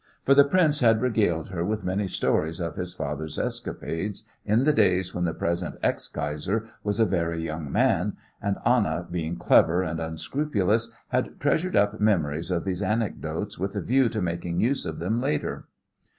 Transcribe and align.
For 0.25 0.33
the 0.33 0.43
prince 0.43 0.79
had 0.79 0.99
regaled 0.99 1.49
her 1.49 1.63
with 1.63 1.83
many 1.83 2.07
stories 2.07 2.59
of 2.59 2.75
his 2.75 2.91
father's 2.91 3.37
escapades 3.37 4.25
in 4.43 4.63
the 4.63 4.73
days 4.73 5.13
when 5.13 5.25
the 5.25 5.31
present 5.35 5.75
ex 5.83 6.07
Kaiser 6.07 6.67
was 6.83 6.99
a 6.99 7.05
very 7.05 7.43
young 7.43 7.71
man, 7.71 8.17
and 8.41 8.57
Anna, 8.65 9.07
being 9.11 9.35
clever 9.35 9.83
and 9.83 9.99
unscrupulous, 9.99 10.91
had 11.09 11.39
treasured 11.39 11.75
up 11.75 11.99
memories 12.01 12.49
of 12.49 12.63
these 12.65 12.81
anecdotes 12.81 13.59
with 13.59 13.75
a 13.75 13.81
view 13.83 14.09
to 14.09 14.23
making 14.23 14.59
use 14.59 14.87
of 14.87 14.97
them 14.97 15.21
later. 15.21 15.67